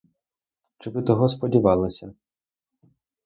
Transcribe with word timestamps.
Чи 0.77 0.89
ви 0.89 1.01
того 1.03 1.29
сподівалися? 1.29 2.13